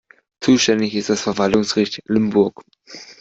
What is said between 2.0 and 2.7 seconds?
Limburg.